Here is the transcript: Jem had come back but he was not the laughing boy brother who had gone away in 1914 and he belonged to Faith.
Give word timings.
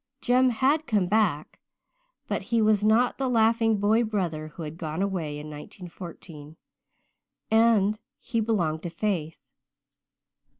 Jem 0.19 0.49
had 0.49 0.87
come 0.87 1.05
back 1.05 1.59
but 2.27 2.45
he 2.49 2.59
was 2.59 2.83
not 2.83 3.19
the 3.19 3.29
laughing 3.29 3.77
boy 3.77 4.03
brother 4.03 4.47
who 4.47 4.63
had 4.63 4.79
gone 4.79 5.03
away 5.03 5.33
in 5.37 5.47
1914 5.47 6.57
and 7.51 7.99
he 8.17 8.39
belonged 8.39 8.81
to 8.81 8.89
Faith. 8.89 9.41